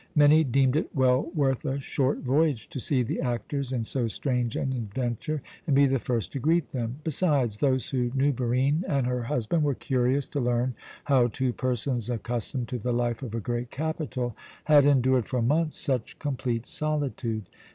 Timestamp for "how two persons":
11.03-12.09